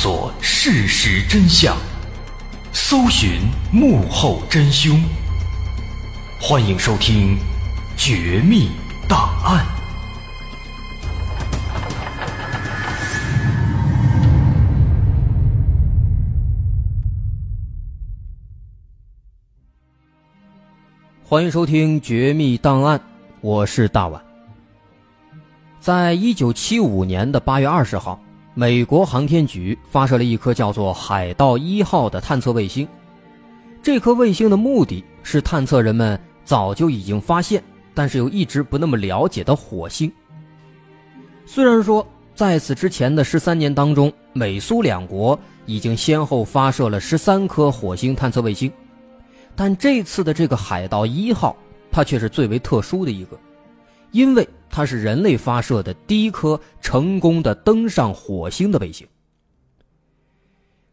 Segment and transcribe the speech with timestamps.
[0.00, 1.76] 索事实真相，
[2.72, 3.40] 搜寻
[3.72, 5.02] 幕后真凶。
[6.40, 7.36] 欢迎收听
[7.96, 8.70] 《绝密
[9.08, 9.66] 档案》。
[21.24, 22.96] 欢迎收听《绝密档案》，
[23.40, 24.22] 我是大碗。
[25.80, 28.20] 在一九七五年的八月二十号，
[28.58, 32.88] 美国航天局发射了一颗叫做“海盗一号”的探测卫星。
[33.80, 37.62] 这颗卫星的目的是探测人们早就已经发现，
[37.94, 40.10] 但是又一直不那么了解的火星。
[41.46, 48.68] 虽然说在此之前的十三年当中，美苏两国已经先后发射了十三颗火星探测卫星。
[49.54, 51.56] 但这次的这个海盗一号，
[51.92, 53.38] 它却是最为特殊的一个，
[54.10, 59.06] 因为它是人类发射的第一颗成功的登上火星的卫星。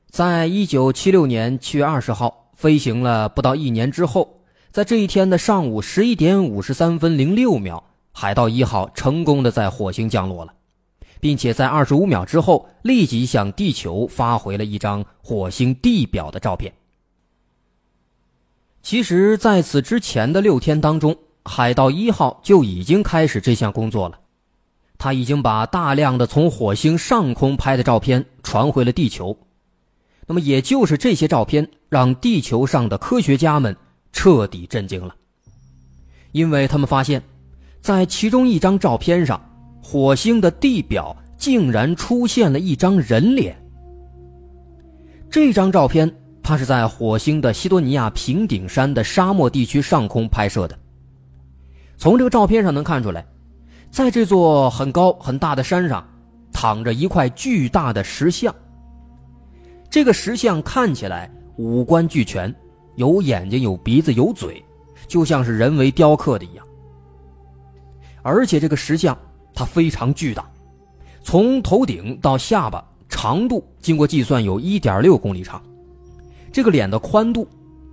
[0.09, 10.53] 在一九七六年七月二十号飞行了不到一年之后，在这一天的上午十一点五十三分零六秒，海盗一号成功的在火星降落了，
[11.20, 16.73] 并且在二十五秒之后立即向地球发回了一张火星地表的照片。
[18.81, 24.20] 其实，在此之前的六天当中，海盗一号就已经开始这项工作了。
[24.98, 29.38] 他已经把大量的从火星上空拍的照片传回了地球。
[30.26, 33.76] 那么，也就是这些照片，让地球上的科学家们
[34.12, 35.16] 彻底震惊了，
[36.32, 37.22] 因为他们发现，
[37.80, 39.40] 在其中一张照片上，
[39.82, 43.56] 火星的地表竟然出现了一张人脸。
[45.30, 46.14] 这张照片。
[46.48, 50.78] 它是在火星的西多尼亚平顶山的沙漠地区上空拍摄的。
[51.97, 53.25] 从这个照片上能看出来，
[53.89, 56.06] 在这座很高很大的山上，
[56.51, 58.53] 躺着一块巨大的石像。
[59.89, 62.53] 这个石像看起来五官俱全，
[62.95, 64.63] 有眼睛、有鼻子、有嘴，
[65.07, 66.66] 就像是人为雕刻的一样。
[68.22, 69.17] 而且这个石像
[69.53, 70.50] 它非常巨大，
[71.23, 75.62] 从头顶到下巴长度经过计算有1.6公里长。
[76.51, 77.47] 这个脸的宽度，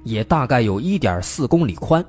[0.05, 2.05] 也大概有一点四公里宽。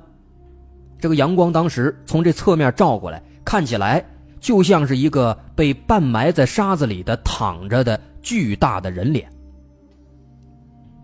[0.98, 4.04] 这个阳光当时从这侧面照过来，看起来
[4.40, 9.28] 就像是一个被半埋在沙子里的躺着的巨大的人脸。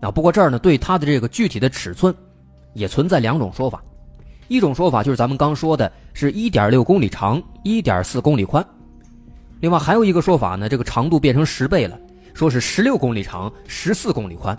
[0.01, 2.13] 啊，不过这儿呢，对它的这个具体的尺寸，
[2.73, 3.83] 也存在两种说法。
[4.47, 8.65] 一种说法就是咱们刚说的，是一点六公里长，一点四公里宽。
[9.59, 11.99] 另外还有一个说法呢，这个长度变成十倍了，
[12.33, 14.57] 说是十六公里长，十四公里宽。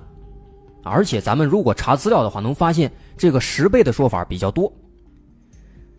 [0.84, 4.72] 而且咱们如果查资料的话，能发现这个十倍的说法比较多。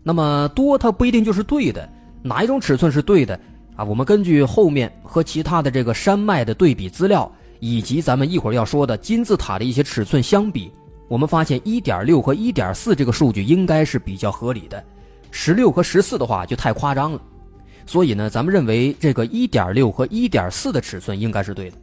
[0.06, 1.88] 那么多它不一定就是对的，
[2.22, 3.40] 哪一种尺寸是对的
[3.74, 3.82] 啊？
[3.82, 10.70] 我们根据后面和其他的这个山脉的对比资料，以及咱们一会儿要说的金字塔的一些尺寸相比，
[11.08, 14.84] 我们发现一点六和一点四这个数据应该是比较合理的，
[15.30, 17.22] 十六和十四的话就太夸张了。
[17.86, 21.76] 所以呢，咱们认为这个一点六和一点四的尺寸应该是对的。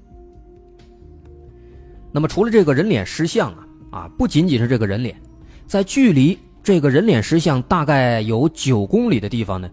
[2.12, 5.20] 那么除了这个人脸石像啊啊，不仅仅是这个人脸，
[5.66, 9.70] 在距离这个人脸石像大概有九公里的地方呢，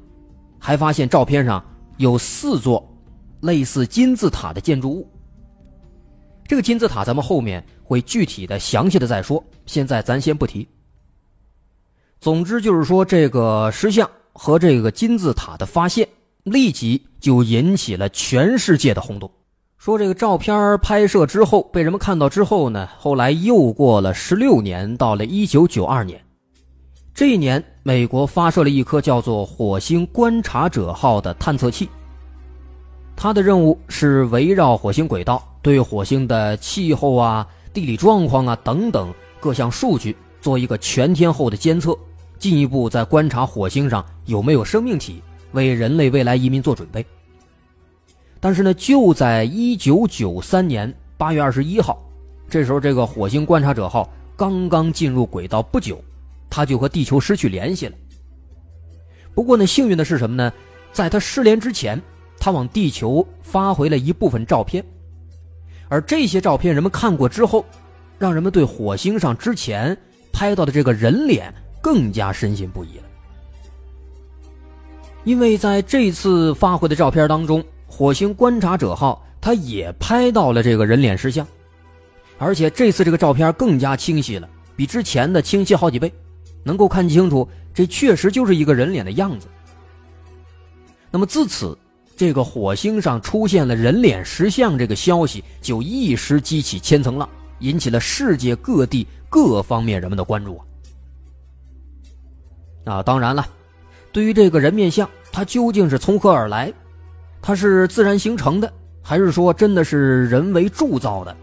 [0.59, 1.63] 还发现照片上
[1.99, 2.83] 有四座
[3.41, 5.09] 类似金字塔的建筑物。
[6.47, 10.67] 这个金字塔咱们后面会具体的详细的再说，现在咱先不提。
[12.19, 16.09] 总之就是说，这个石像和这个金字塔的发现，
[16.45, 19.31] 立即就引起了全世界的轰动。
[19.77, 26.21] 说这个照片拍摄之后被人们看到之后呢，后来又过了十六年，到了一九九二年，
[27.19, 31.89] 这一年美国发射了一颗叫做“火星观察者号”的探测器。
[33.17, 37.45] 它的任务是围绕火星轨道，对火星的气候啊、
[37.75, 41.93] 地理状况啊等等各项数据做一个全天候的监测，
[42.39, 45.21] 进一步在观察火星上有没有生命体，
[45.51, 47.05] 为人类未来移民做准备。
[48.39, 51.99] 但是呢，就在一九九三年八月二十一号，
[52.49, 56.01] 这时候这个火星观察者号刚刚进入轨道不久，
[56.51, 57.97] 他就和地球失去联系了。
[59.35, 60.53] 不过呢，幸运的是什么呢？
[60.93, 62.01] 在他失联之前，
[62.39, 64.85] 他往地球发回了一部分照片，
[65.89, 67.65] 而这些照片人们看过之后，
[68.19, 69.97] 让人们对火星上之前
[70.33, 73.05] 拍到的这个人脸更加深信不疑了。
[75.25, 77.65] 因为在这次发回的照片当中。
[77.91, 81.45] 火星观察者号，它也拍到了这个人脸石像，
[82.37, 84.47] 而且这次这个照片更加清晰了，
[84.77, 86.13] 比之前的清晰好几倍，
[86.63, 89.47] 能够看清楚，这确实就是一个人脸的样子。
[91.11, 91.77] 那么自此，
[92.17, 97.29] 这个火星上出现了人脸石像这个消息，就一时激起千层浪，
[97.61, 100.61] 引起了世界各地各方面人们的关注
[102.85, 102.97] 啊！
[102.97, 103.47] 啊，当然了，
[104.13, 106.73] 对于这个人面像，它究竟是从何而来？
[107.41, 108.73] 它是自然形成的，
[109.03, 111.37] 还是说真的是人为铸造的？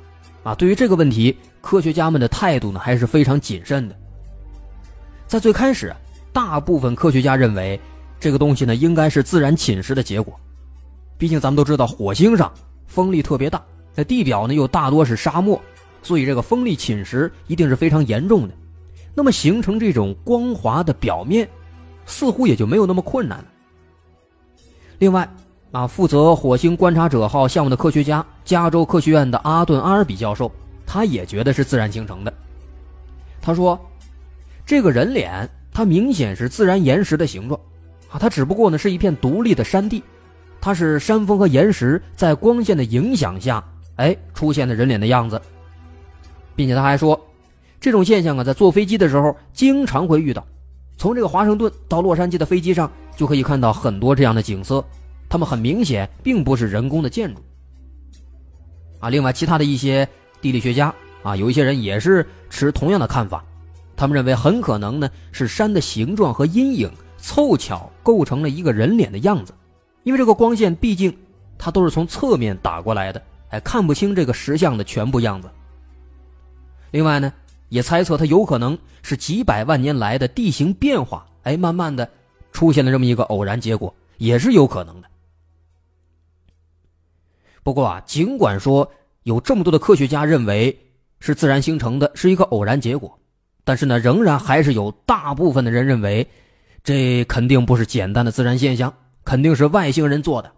[0.43, 3.95] 啊，对于这个问题，科学家们的态度呢还是非常谨慎的。
[5.27, 5.93] 在最开始，
[6.31, 7.79] 大部分科学家认为
[8.19, 10.39] 这个东西呢应该是自然侵蚀的结果。
[11.17, 12.51] 毕竟咱们都知道，火星上
[12.85, 13.61] 风力特别大，
[13.95, 15.59] 那地表呢又大多是沙漠，
[16.03, 18.53] 所以这个风力侵蚀一定是非常严重的。
[19.15, 21.47] 那么形成这种光滑的表面，
[22.05, 23.45] 似乎也就没有那么困难了。
[24.99, 25.27] 另外，
[25.71, 30.51] 啊，负责火星观察者号项目的科学家，加州科学院的阿顿·阿尔比教授，
[30.85, 32.33] 他也觉得是自然形成的。
[33.41, 33.79] 他说，
[34.65, 37.59] 这个人脸它明显是自然岩石的形状，
[38.09, 40.03] 啊，它只不过呢是一片独立的山地。
[40.59, 43.63] 它是山峰和岩石在光线的影响下，
[43.97, 45.39] 哎，出现的人脸的样子，
[46.55, 47.19] 并且他还说，
[47.79, 50.43] 这种现象啊，在坐飞机的时候经常会遇到。
[50.97, 54.83] 从这个华盛顿到洛杉矶的飞机上，就可以看到很多这样的景色，
[55.29, 57.41] 它们很明显并不是人工的建筑。
[58.99, 60.07] 啊，另外其他的一些
[60.41, 60.91] 地理学家
[61.21, 63.45] 啊，有一些人也是持同样的看法，
[63.95, 69.53] 他们认为很可能呢是山的形状和阴影凑巧构成了一个人脸的样子。
[70.03, 71.17] 因为这个光线毕竟，
[71.57, 75.49] 它都是从侧面打过来的，哎，看不清这个石像的全部样子。
[76.91, 77.33] 另外呢，
[77.69, 82.07] 也猜测它有可能是几百万年来的地形变化，哎，慢慢的
[82.51, 85.07] 出现了这么一个偶然结果，也是有可能的。
[87.63, 88.87] 不过啊，尽管说
[89.23, 90.77] 有这么多的科学家认为
[91.19, 93.17] 是自然形成的，是一个偶然结果，
[93.65, 96.25] 但是呢，仍然还是有大部分的人认为，
[96.83, 98.93] 这肯定不是简单的自然现象。
[99.25, 100.51] 肯定是外星人做的。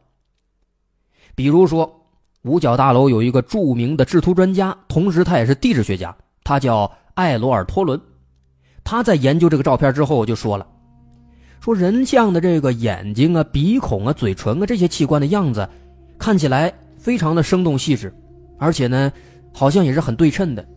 [1.35, 2.05] 比如说，
[2.41, 6.13] 五角大楼有一个著名的制图专家，同时他也是地质学家，
[6.43, 7.97] 他叫艾罗尔托伦。
[8.83, 10.67] 他在研究这个照片之后就说了
[11.63, 15.69] ：“说人像的这个眼睛啊、鼻孔啊、嘴唇啊这些器官的样子，
[16.17, 18.13] 看起来非常的生动细致，
[18.59, 19.09] 而且呢，
[19.53, 20.67] 好像也是很对称的。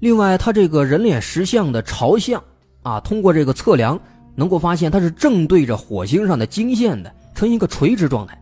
[0.00, 2.42] 另外，他这个人脸石像的朝向
[2.82, 3.98] 啊，通过这个测量。”
[4.38, 8.40] 能够发现它是正对着火星上的经线的，呈一个垂直状态。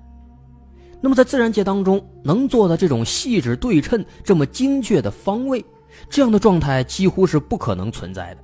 [1.00, 5.64] 那么在自然界当中，能做到这种细致对称、这么精确的方位，
[6.10, 8.42] 这样的状态几乎是不可能存在的。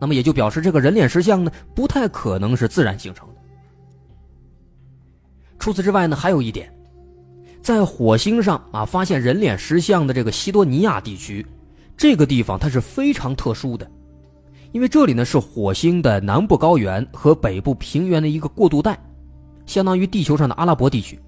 [0.00, 3.34] 那么也就表示这个人脸石像呢，不太可能是自然形成的。
[5.58, 6.72] 除此之外呢，还有一点，
[7.60, 11.44] 在火星上啊发现人脸石像的这个西多尼亚地区，
[11.96, 13.90] 这个地方它是非常特殊的。
[14.72, 18.98] 因为这里呢是火星的南部高原和北部平原的一个过渡带，
[19.64, 21.18] 相当于地球上的阿拉伯地区。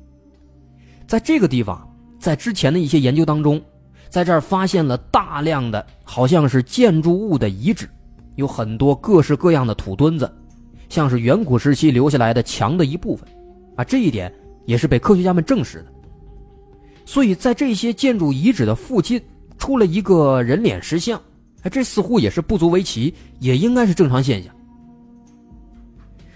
[1.06, 1.88] 在这个地方，
[2.19, 3.62] 在之前的一些研究当中，
[4.11, 7.88] 在这儿发现了大量的好像是建筑物的遗址，
[8.35, 10.31] 有很多各式各样的土墩子，
[10.91, 13.27] 像是远古时期留下来的墙的一部分，
[13.77, 14.31] 啊，这一点
[14.67, 15.87] 也是被科学家们证实的。
[17.06, 19.19] 所以在这些建筑遗址的附近，
[19.58, 21.20] 出了一个人脸石像。
[21.62, 24.55] 哎，这似乎也是不足为奇，也应该是正常现象。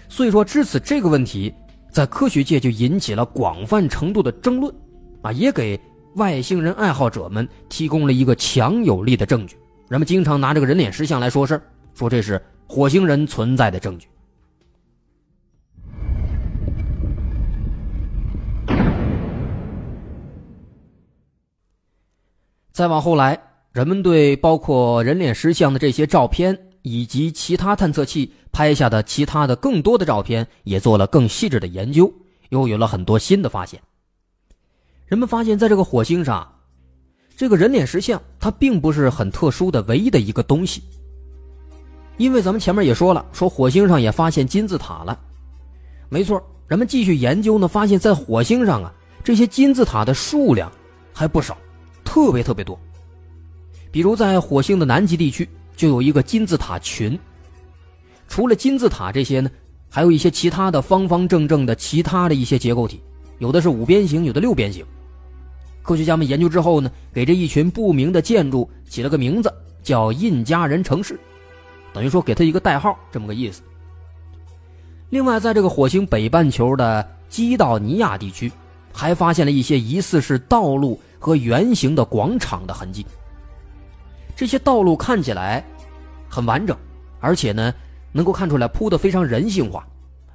[0.09, 1.51] 所以说，至此这个问题
[1.89, 4.75] 在科学界就引起了广泛程度的争论，
[5.21, 5.79] 啊，也给
[6.15, 9.55] 外星人爱好者们提供了一个强有力的证据。
[9.87, 11.59] 人们经常拿这个人脸石像来说事
[11.93, 14.07] 说这是火星人存在的证据。
[22.73, 23.39] 再往后来。
[23.71, 32.13] 人们对包括人脸石像的这些照片，以及其他探测器拍下的其他的更多的照片，也做了更细致的研究，
[32.49, 33.81] 又有了很多新的发现。
[35.07, 36.47] 人们发现，在这个火星上，
[37.35, 40.83] 这个人脸石像它并不是很特殊的唯一的一个东西。
[42.17, 45.19] 因为咱们前面也说了，说火星上也发现金字塔了。
[46.09, 50.71] 没错，人们继续研究呢，发现在火星上啊，这些金字塔的数量
[51.11, 51.57] 还不少，
[52.13, 52.79] 特别特别多。
[53.91, 57.17] 比如在火星的南极地区，就有一个金字塔群。
[58.27, 59.49] 除了金字塔这些呢，
[59.89, 63.01] 还有一些其他的方方正正的其他的一些结构体，
[63.39, 64.85] 有的是五边形，有的六边形。
[65.81, 69.51] 科学家们研究之后呢，给这一群不明的建筑起了个名字，
[69.81, 71.19] 叫印加人城市，
[71.93, 73.63] 等于说给他一个代号，这么个意思。
[75.09, 78.51] 另外，在这个火星北半球的基道尼亚地区，
[78.93, 83.05] 还发现了一些疑似是道路和圆形的广场的痕迹。
[84.35, 85.63] 这些道路看起来
[86.29, 86.77] 很完整，
[87.19, 87.73] 而且呢，
[88.11, 89.85] 能够看出来铺的非常人性化，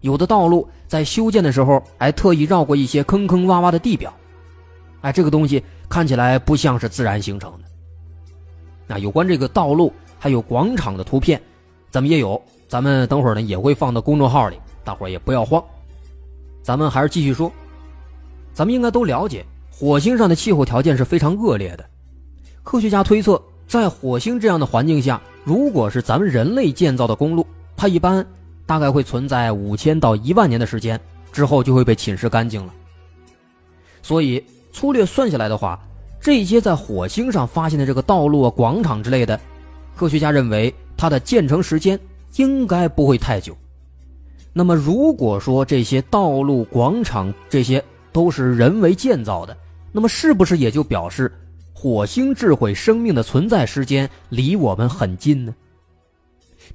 [0.01, 4.13] 有的道路在修建的时候还特意绕过一些坑坑洼洼的地表，
[5.01, 7.59] 哎，这个东西看起来不像是自然形成的。
[8.87, 11.41] 那有关这个道路还有广场的图片，
[11.91, 15.63] 咱们也有，咱们等会儿呢也会放到公众号里，大伙儿也不要慌。
[16.63, 17.51] 咱们还是继续说，
[18.59, 21.89] 咱们应该都了解，火星上的气候条件是非常恶劣的。
[22.65, 27.47] 科学家推测，在火星这样的环境下，如果是咱们人类建造的公路，
[27.77, 28.27] 它一般
[28.67, 31.01] 大概会存在五千到一万年的时间，
[31.31, 32.75] 之后就会被侵蚀干净了。
[34.03, 35.79] 所以粗略算下来的话，
[36.21, 39.39] 这些在火星上发现的这个道路啊、广场之类的，
[39.95, 41.97] 科学家认为它的建成时间
[42.35, 43.57] 应该不会太久。
[44.53, 47.81] 那么，如果说这些道路、广场这些
[48.13, 49.57] 都是人为建造的，
[49.93, 51.33] 那么是不是也就表示
[51.73, 55.55] 火星智慧生命的存在时间离我们很近呢？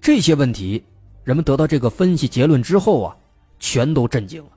[0.01, 0.83] 这些问题，
[1.23, 3.15] 人们得到这个分析结论之后啊，
[3.59, 4.49] 全都震惊了。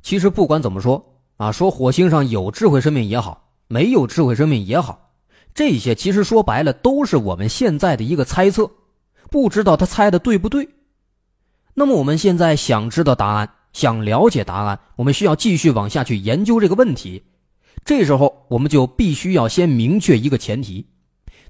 [0.00, 1.04] 其实不管怎么说
[1.36, 5.12] 啊，说火星上有智慧生命也好，没有智慧生命也好，
[5.54, 8.70] 这些其实说白了都是我们现在的一个猜测，
[9.30, 10.68] 不知道他猜的对不对。
[11.74, 17.22] 那么我们现在想知道答案，想了解答案，我们需要继续往下去研究这个问题。
[17.84, 20.86] 这时候我们就必须要先明确一个前提，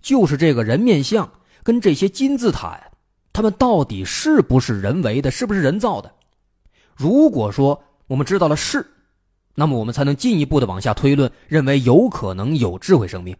[0.01, 1.31] 就是这个人面像
[1.63, 2.91] 跟这些金字塔呀，
[3.33, 6.11] 它们到底是不是人为的，是不是人造的？
[6.95, 8.87] 如果说我们知道了是，
[9.55, 13.37] 那么我们才能进一步的往下推论，认为有可能有智慧生命。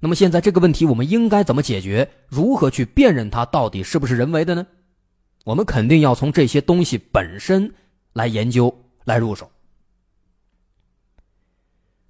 [0.00, 2.10] 那么现在这个问题我们应该怎么解决？
[2.28, 4.66] 如何去辨认它到底是不是人为的呢？
[5.44, 7.72] 我们肯定要从这些东西本身
[8.12, 9.50] 来研究、来入手。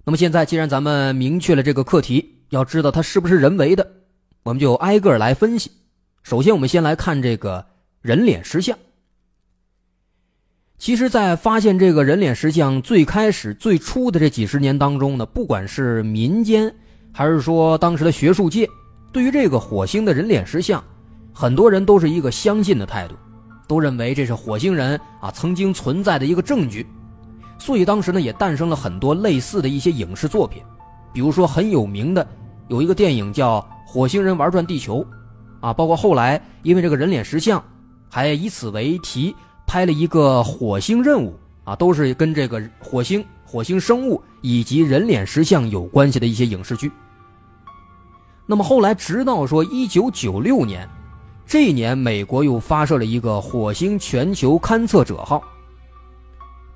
[0.03, 3.91] 那么现在，既然咱们明确了这个课题，要知道它是不是人为的，
[4.43, 5.71] 我们就挨个来分析。
[6.23, 7.65] 首先，我们先来看这个
[8.01, 8.77] 人脸石像。
[10.77, 16.73] 其实，在发现这个人脸石像最开始、最初的这几十年当中呢，不管是民间
[17.11, 18.67] 还是说当时的学术界，
[19.11, 20.83] 对于这个火星的人脸石像，
[21.41, 23.15] 很多人都是一个相信的态度，
[23.67, 26.85] 都认为这是火星人啊曾经存在的一个证据，
[27.57, 30.61] 所以当时呢也诞生了很多类似的一些影视作品，
[31.11, 32.27] 比如说很有名的
[32.67, 33.59] 有一个电影叫
[33.91, 34.99] 《火星人玩转地球》，
[35.61, 37.63] 啊，包括后来因为这个人脸石像，
[38.07, 41.33] 还以此为题拍了一个火星任务
[41.63, 46.91] 啊，都是跟这个火星、火星生物以及人脸石像有关系的一些影视剧。
[48.45, 50.87] 那么后来直到说一九九六年。
[51.51, 55.43] 这一年，美国又发射了一个火星全球勘测者号。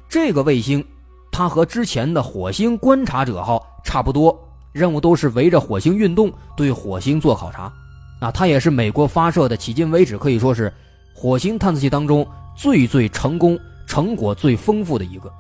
[0.10, 0.86] 这个卫星，
[1.32, 4.38] 它和之前的火星观察者号差不多，
[4.74, 7.72] 任务都是围着火星运动，对火星做考察。
[8.20, 10.70] 啊，它也是美国发射的，迄今为止可以说是
[11.13, 15.32] 火星探测器当中最最成功、成果最丰富的一个。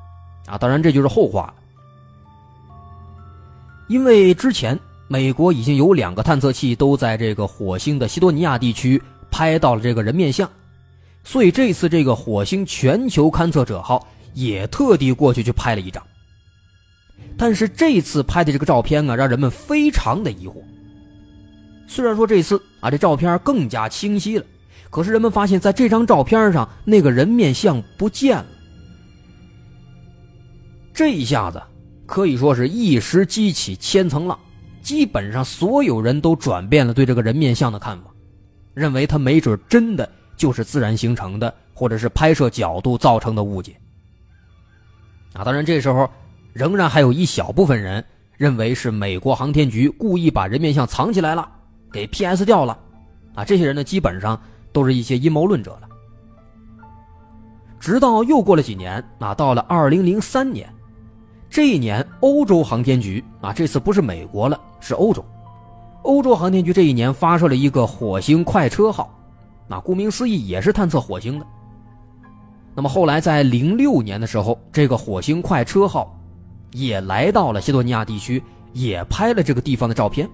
[0.45, 1.53] 啊，当然这就是后话了，
[3.89, 9.01] 因为之前美国已经有两个探测器都在这个火星的西多尼亚地区。
[9.35, 10.49] 拍到了这个人面像，
[11.25, 16.01] 所以这次这个火星全球勘测者号也特地过去去拍了一张。
[17.37, 20.63] 但是这次拍的这个照片啊，让人们非常的疑惑。
[21.85, 24.45] 虽然说这次啊这照片更加清晰了，
[24.89, 28.45] 可是人们发现在这张照片上那个人面像不见了。
[30.93, 31.61] 这一下子
[32.05, 34.39] 可以说是一时激起千层浪，
[34.81, 38.14] 基本上所有人都转变了对这个人面像的看法。
[38.75, 43.75] 认为它没准真的就是自然形成的，或者是拍摄角度造成的误解。
[45.33, 46.07] 啊，当然这时候
[46.53, 48.03] 仍然还有一小部分人
[48.37, 51.49] 认为是美国航天局故意把人面像藏起来了，
[51.91, 52.45] 给 P.S.
[52.45, 52.77] 掉了。
[53.33, 54.39] 啊，这些人呢基本上
[54.71, 55.89] 都是一些阴谋论者了。
[57.79, 60.67] 直到又过了几年，啊，到了二零零三年，
[61.49, 65.23] 这一年欧洲航天局啊，这次不是美国了，是欧洲。
[66.05, 69.11] 欧洲航天局这一年发射了一个火星快车号，
[69.67, 71.45] 那顾名思义也是探测火星的。
[72.75, 76.15] 那么后来在零六年的时候，这个火星快车号
[76.73, 80.29] 也来到了西多尼亚地区，也拍了这个地方的照片。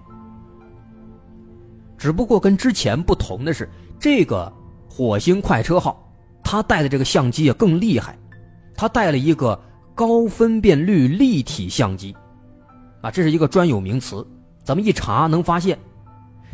[1.98, 4.51] 只不过跟之前不同的是，这个
[4.90, 6.04] 火星快车号
[6.44, 8.18] 它带的这个相机啊更厉害，
[8.75, 9.58] 它带了一个
[9.96, 12.13] 高分辨率立体相机，
[13.01, 14.28] 啊，这是一个专有名词。
[14.72, 15.78] 咱们一查能发现，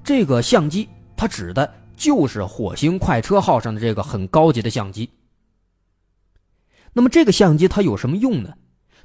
[0.03, 5.07] 这个相机它指的就是火星快车号上的这个很高级的相机。
[6.93, 8.55] 那么这个相机它有什么用呢？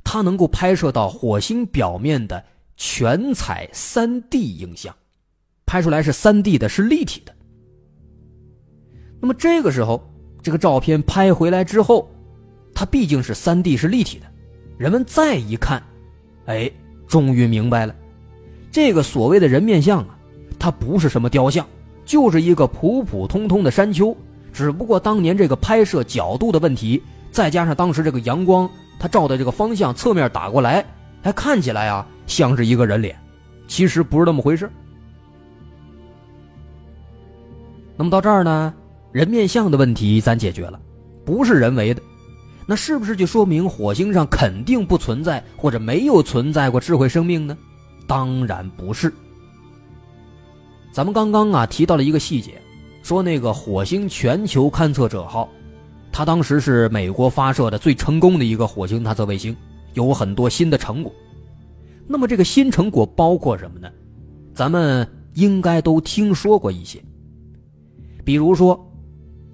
[0.02, 2.42] 它能够拍摄到火星表面的
[2.78, 4.96] 全彩 3D 影像，
[5.66, 7.34] 拍出来是 3D 的，是立体的。
[9.20, 10.10] 那么这个时候，
[10.42, 12.10] 这个照片拍回来之后，
[12.74, 14.24] 它毕竟是三 D 是立体的，
[14.78, 15.82] 人们再一看，
[16.46, 16.72] 哎，
[17.06, 17.94] 终于明白了，
[18.72, 20.16] 这个所谓的人面像啊，
[20.58, 21.64] 它不是什么雕像，
[22.06, 24.16] 就是一个普普通通的山丘，
[24.50, 27.00] 只不过当年这个拍摄角度的问题，
[27.30, 30.82] 再加上当时这个阳光它照的这个方向侧面打过来，
[31.22, 33.14] 还看起来啊像是一个人脸，
[33.68, 34.70] 其实不是那么回事。
[37.94, 38.72] 那么到这儿呢？
[39.12, 40.80] 人面像的问题咱解决了，
[41.26, 42.00] 不是人为的，
[42.64, 47.54] 那是不是就说明火星上肯定不存在或者没有存在过智慧生命呢？
[48.12, 49.10] 当然不是。
[50.92, 52.60] 咱们刚刚啊提到了一个细节，
[53.02, 55.48] 说那个火星全球勘测者号，
[56.12, 59.56] 它当时是美国发射的最成功的一个火星探测卫星，
[59.94, 61.10] 有很多新的成果。
[62.06, 63.88] 那么这个新成果包括什么呢？
[64.52, 67.02] 咱们应该都听说过一些，
[68.26, 68.78] 比如说。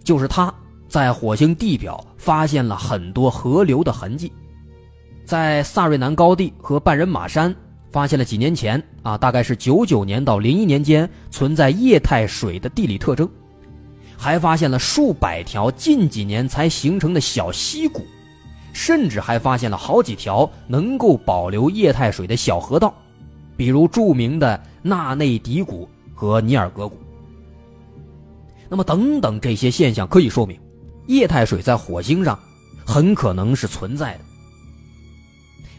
[0.03, 0.53] 就是他
[0.89, 4.33] 在火星地表发现了很多河流的痕迹，
[5.23, 7.55] 在萨瑞南高地和半人马山
[7.91, 13.29] 发现了几年前啊，大概是九九年到零一年间存在液态水的地理特征，
[14.17, 18.07] 还发现了数百条近几年才形成的小溪谷，
[18.73, 22.95] 甚至还发现了好几条能够保留液态水的小河道，
[23.57, 26.99] 比如著名的纳内底谷和尼尔格谷。
[28.69, 30.61] 那么，等等这些现象可以说明，
[31.07, 32.39] 液态水在火星上
[32.85, 34.21] 很可能是存在的。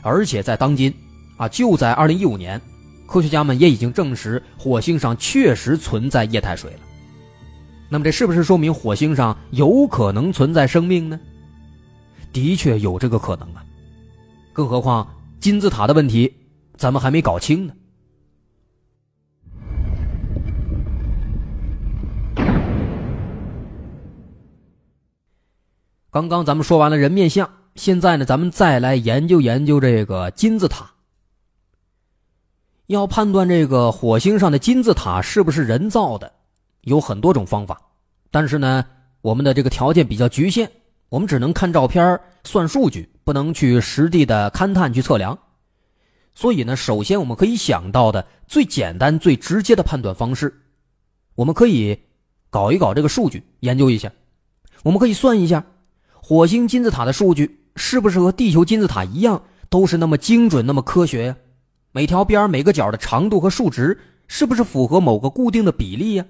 [0.02, 0.92] 而且在当今，
[1.40, 2.62] 啊，就在二零一五年，
[3.08, 6.80] 科学家们也已经证实火星上确实存在液态水了。
[7.88, 11.18] 那么，这是不是说明火星上有可能存在生命呢？
[12.34, 13.64] 的确有这个可能啊。
[14.52, 15.08] 更何况
[15.40, 16.32] 金字塔的问题，
[16.76, 17.74] 咱们还没搞清呢。
[26.12, 30.92] 刚刚咱们说完了人面像，现在呢，咱们再来研究研究这个金字塔。
[32.90, 36.32] 要判断这个火星上的金字塔是不是人造的，
[36.82, 37.80] 有很多种方法，
[38.32, 38.84] 但是呢，
[39.22, 40.68] 我们的这个条件比较局限，
[41.10, 45.38] 我们只能看照片算数据，不能去实地的勘探去测量。
[46.34, 50.52] 所以呢，首先我们可以想到的最简单、最直接的判断方式，
[51.36, 51.96] 我们可以
[52.50, 54.12] 搞一搞这个数据，研究一下，
[54.82, 55.64] 我们可以算一下。
[56.12, 61.36] 火星金字塔的数据是不是和地球金字塔一样，都是那么精准、那么科学呀？
[61.92, 66.26] 每条边、每个角的长度和数值是不是符合某个固定的比例呀？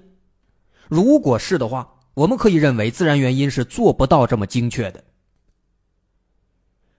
[0.88, 5.04] 如果是的话，我们可以认为自然原因是做不到这么精确的。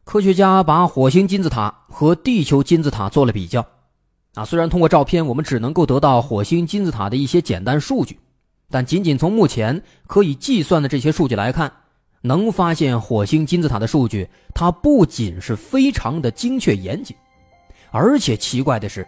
[0.04, 3.66] 科学家把火星金字塔和地球金字塔做了比较，
[4.34, 8.20] 啊，虽然通过照片我们只能够得到火星金字塔的一些简单数据，
[8.70, 11.72] 但仅仅从目前可以计算的这些数据来看。
[12.24, 17.18] 能发现火星金字塔的数据，它不仅是非常的精确严谨，
[17.92, 19.08] 而且奇怪的是，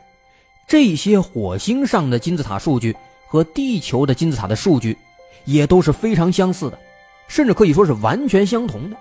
[0.67, 2.95] 这些火星上的金字塔数据
[3.27, 4.97] 和地球的金字塔的数据
[5.45, 6.77] 也都是非常相似的，
[7.27, 8.97] 甚至可以说是完全相同的。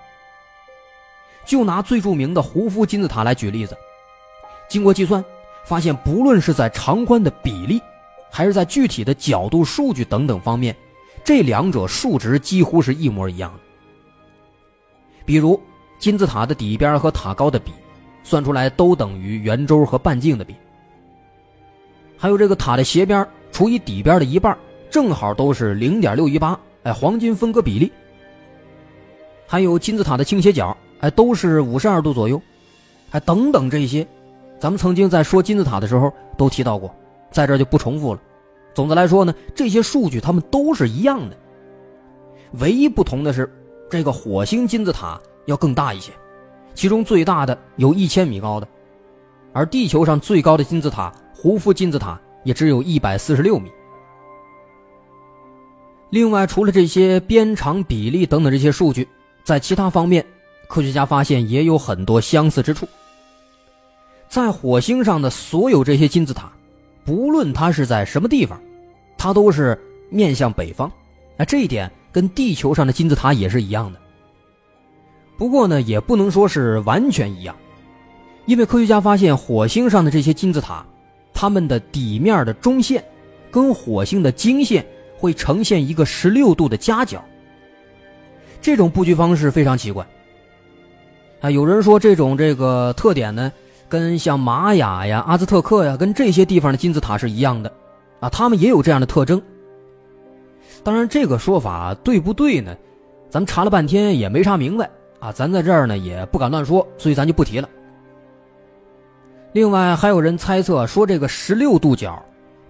[1.45, 3.77] 就拿最著名的胡夫金字塔来举例子，
[4.69, 5.25] 经过计算，
[5.65, 7.83] 发现不论是在长宽的比例，
[8.31, 10.77] 还是在具体的角度数据等等方面，
[11.25, 13.59] 这两者数值几乎是一模一样的。
[15.25, 15.61] 比如
[15.99, 17.73] 金字塔的底边和塔高的比，
[18.23, 20.55] 算出来都等于圆周和半径的比。
[22.17, 24.57] 还有这个塔的斜边除以底边的一半，
[24.91, 27.91] 正好都是零点六一八，哎，黄金分割比例。
[29.47, 32.41] 还有金字塔的倾斜角，哎，都是五十二度左右，
[33.11, 34.07] 还等等这些，
[34.59, 36.95] 咱们曾经在说金字塔的时候都提到过，
[37.31, 38.21] 在这就不重复了。
[38.75, 41.37] 总的来说呢，这些数据它们都是一样的，
[42.61, 43.51] 唯一不同的是。
[43.91, 46.11] 这个火星金字塔要更大一些，
[46.75, 48.67] 其中最大的有一千米高的，
[49.53, 53.71] 而地球上最高的金字塔胡夫金字塔也只有一百四十六米。
[56.11, 59.09] 另外，除了这些边长比例等等这些数据，
[59.45, 60.25] 在其他方面，
[60.69, 62.87] 科学家发现也有很多相似之处。
[64.29, 66.53] 在火星上的所有这些金字塔，
[67.05, 68.61] 不论它是在什么地方，
[69.17, 69.81] 它都是
[70.11, 70.91] 面向北方。
[71.37, 71.91] 那这一点。
[72.13, 73.99] 跟地球上的金字塔也是一样的，
[75.37, 77.55] 不过呢，也不能说是完全一样，
[78.47, 80.85] 因为科学家发现火星上的这些金字塔，
[81.33, 83.03] 它们的底面的中线
[83.51, 84.87] 跟火星的经线
[85.19, 87.25] 会呈现一个十六度的夹角。
[88.61, 90.07] 这种布局方式非常奇怪。
[91.41, 93.51] 啊，有人说这种这个特点呢，
[93.89, 97.73] 跟像玛雅呀、阿兹特克呀，跟这些地方的金字塔是一样的，
[98.21, 99.43] 啊，他们也有这样的特征。
[100.85, 102.77] 当然，这个说法对不对呢？
[103.29, 104.91] 咱查了半天也没查明白
[105.23, 107.69] 啊，咱在这儿呢也不敢乱说，所以咱就不提了。
[109.53, 112.21] 另外，还有人猜测说，这个十六度角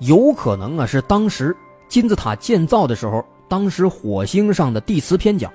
[0.00, 1.56] 有可能啊是当时
[1.88, 5.50] 金字塔建造的时候，当时火星上的地磁偏角。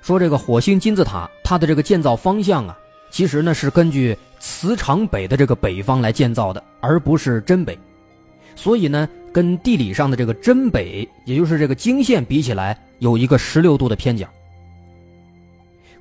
[0.00, 2.78] 说这个火星金字塔它的这个建造方向啊，
[3.10, 7.76] 其实呢是根据磁场北的这个北方来建造的，而不是真北。
[8.54, 14.28] 所以呢，跟地理上的这个真北，也就是这个经线比起来，有一个十六度的偏角。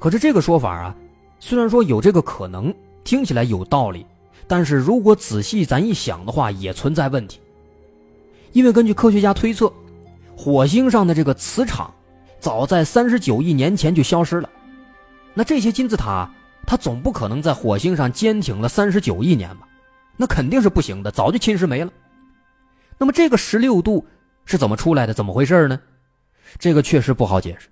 [0.05, 0.95] 可是这个说法啊，
[1.39, 2.71] 虽然说有这个可能，
[3.03, 4.05] 听起来有道理。
[4.45, 7.39] 但是如果仔细咱一想的话，也存在问题。
[8.51, 9.73] 因为根据科学家推测，
[10.37, 11.91] 火星上的这个磁场
[12.39, 14.47] 早在三十九亿年前就消失了。
[15.33, 16.31] 那这些金字塔，
[16.67, 19.67] 它总不可能在火星上坚挺了三十九亿年吧？
[20.17, 21.91] 那肯定是不行的，早就侵蚀没了。
[22.99, 24.05] 那么这个十六度
[24.45, 25.15] 是怎么出来的？
[25.15, 25.79] 怎么回事呢？
[26.59, 27.69] 这个确实不好解释。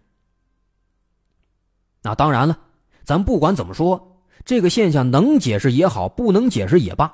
[2.04, 2.60] 那当然了，
[3.04, 4.10] 咱不管怎么说。
[4.46, 7.14] 这个现象能解释也好，不能解释也罢，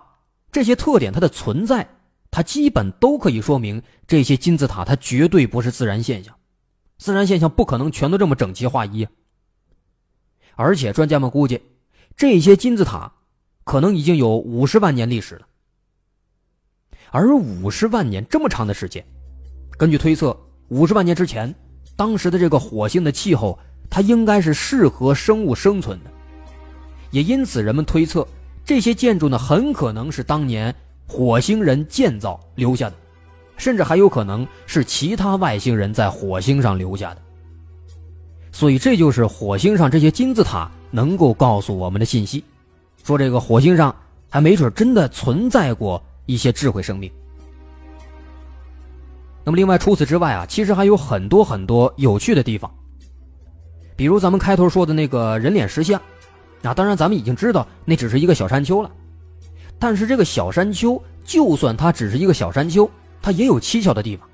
[0.51, 1.87] 这些特点它的存在，
[2.31, 6.33] 它基本都可以说明这些金字塔它绝对不是自然现象，
[6.97, 9.07] 自然现象不可能全都这么整齐划一。
[10.55, 11.61] 而且专家们估计，
[12.17, 13.13] 这些金字塔
[13.63, 15.45] 可能已经有五十万年历史了，
[17.11, 19.05] 而五十万年这么长的时间，
[19.77, 20.35] 根据推测，
[20.69, 21.53] 五十万年之前，
[21.95, 26.11] 当时的这个火星的气候，它应该是适合生物生存的。
[27.11, 28.27] 也因此，人们推测
[28.63, 30.73] 这些建筑呢，很可能是当年
[31.07, 32.95] 火星人建造留下的，
[33.57, 37.21] 甚至还有可能是其他外星人在火星上留下的。
[38.51, 42.43] 所以，这就是火星上这些金字塔能够告诉我们的信息，
[43.03, 43.95] 说这个火星上
[44.29, 47.11] 还没准真的存在过一些智慧生命。
[49.43, 52.69] 那么，另外除此之外啊，其实还有很多很多有趣的地方，
[53.99, 56.01] 比如咱们开头说的那个人脸石像。
[56.61, 58.89] 那当然，咱们已经知道那只是一个小山丘了，
[59.77, 62.89] 但是这个小山丘，就算它只是一个小山丘，
[63.21, 64.25] 它也有蹊跷的地方。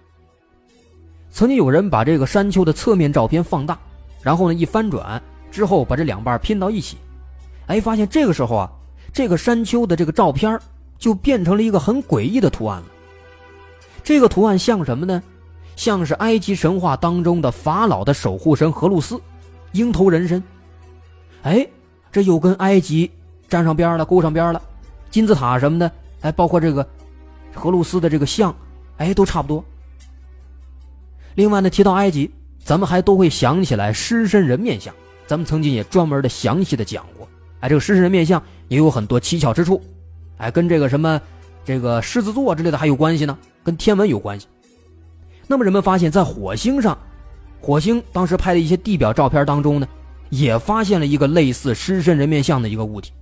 [1.32, 3.76] 曾经有人把这个山丘的侧面照片放大，
[4.22, 6.98] 然后呢一翻转之后，把这两半拼到一起，
[7.66, 8.72] 哎，发现这个时候啊，
[9.12, 10.60] 这个山丘的这个照片
[11.00, 12.86] 就变成了一个很诡异的图案了。
[14.04, 15.24] 这个图案像什么呢？
[15.76, 19.20] 像是埃及神话当中的法老的守护神荷鲁斯，
[19.76, 20.42] 鹰头人身。
[21.44, 21.68] 哎。
[22.12, 23.12] 这又跟埃及
[23.50, 24.62] 沾上边了，勾上边了，
[25.12, 26.88] 金字塔什么的，哎，包括这个
[27.54, 28.56] 荷鲁斯的这个像，
[28.96, 29.62] 哎，都差不多。
[31.34, 32.32] 另外呢，提到埃及，
[32.64, 34.96] 咱们还都会想起来狮身人面像，
[35.28, 37.28] 咱们曾经也专门的详细的讲过。
[37.60, 39.84] 哎，这个狮身人面像也有很多蹊跷之处，
[40.38, 41.22] 哎，跟这个什么
[41.66, 44.48] 这个狮子座之类的还有关系呢，跟天文有关系。
[45.48, 46.98] 那么人们发现，在火星上，
[47.66, 49.88] 火星当时拍的一些地表照片当中呢。
[50.32, 53.14] 也发现了一个类似狮身人面像的一个物体，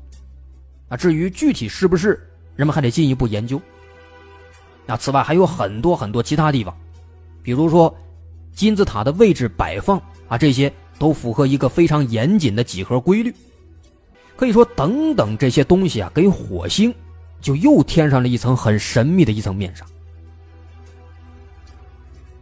[0.87, 2.17] 啊，至于具体是不是，
[2.55, 3.61] 人们还得进一步研究。
[4.85, 6.75] 那此外还有很多很多其他地方，
[7.43, 7.93] 比如说
[8.53, 13.35] 金字塔的位置摆放啊，这些都符合一个非常严谨的几何规律。
[14.37, 16.95] 可以说，等等这些东西啊，给火星
[17.41, 19.85] 就又添上了一层很神秘的一层面纱。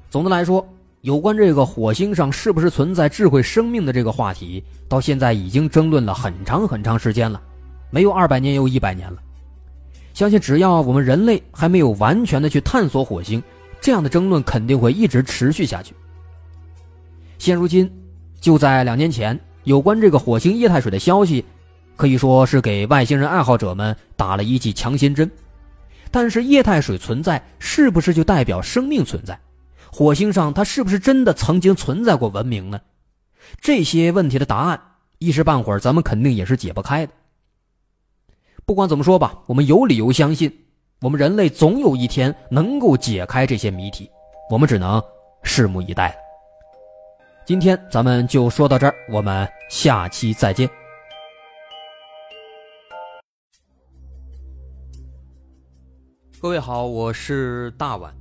[0.09, 0.65] 总的来说。
[1.01, 7.41] 有关这个火星上是不是存在智慧生命的这个话题，到现在已经争论了很长很长时间了，
[7.89, 9.17] 没有二百年，也有一百年了。
[10.13, 13.41] 相信只要我们人类还没有完全的去探索火星，
[13.79, 15.95] 这样的争论肯定会一直持续下去。
[17.39, 17.91] 现如今，
[18.39, 21.43] 就在两年前，有关这个火星液态水的消息，
[21.95, 25.29] 可以说是给外星人爱好者们打了一剂强心针。
[26.11, 29.39] 但是，液态水存在，是不是就代表生命存在？
[29.91, 32.79] 火星上，它是不是真的曾经存在过文明呢？
[33.59, 34.79] 这些问题的答案，
[35.17, 37.11] 一时半会儿咱们肯定也是解不开的。
[38.65, 40.65] 不管怎么说吧，我们有理由相信，
[41.01, 44.09] 我们人类总有一天能够解开这些谜题，
[44.49, 45.03] 我们只能
[45.43, 46.15] 拭目以待了。
[47.43, 50.69] 今天咱们就说到这儿，我们下期再见。
[56.39, 58.20] 各位好，我是大碗。